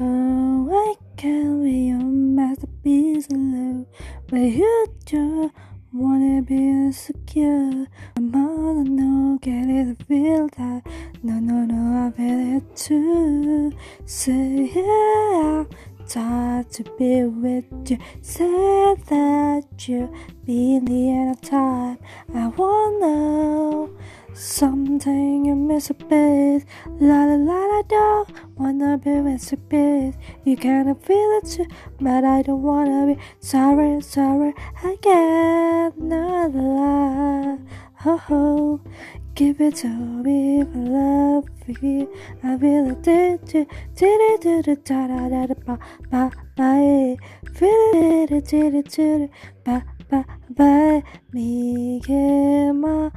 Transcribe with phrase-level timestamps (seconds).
[0.00, 3.86] Oh, I can be your masterpiece alone,
[4.28, 5.52] but you just
[5.92, 7.86] wanna be insecure.
[8.16, 10.82] I'm all I know, get it, feel that.
[11.24, 13.72] No, no, no, I feel it too.
[14.04, 15.64] Say yeah,
[16.06, 17.98] tired to be with you.
[18.22, 20.12] Say that you
[20.46, 21.98] be in the end of time.
[22.32, 23.77] I wanna
[24.38, 26.64] something you miss a bit.
[27.00, 30.14] La la la la don't wanna be with a bit.
[30.44, 31.66] You kinda feel it too,
[32.00, 34.54] but I don't wanna be sorry, sorry
[34.84, 35.92] again.
[35.98, 37.58] La la la,
[38.06, 38.80] oh ho.
[39.34, 41.48] Give it to me for love
[41.80, 42.08] you.
[42.42, 45.78] I feel it, did do, did it, do do, da da da da, ba
[46.10, 47.16] ba ba, eh.
[47.54, 49.30] Feel it, did it, did it, do do,
[49.64, 53.10] ba ba ba, me get my.